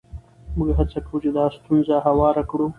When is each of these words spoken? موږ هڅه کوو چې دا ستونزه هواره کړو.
موږ 0.57 0.69
هڅه 0.77 0.99
کوو 1.05 1.21
چې 1.23 1.29
دا 1.37 1.45
ستونزه 1.55 1.95
هواره 2.05 2.43
کړو. 2.49 2.67